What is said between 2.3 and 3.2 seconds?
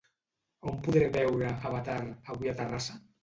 avui a Terrassa?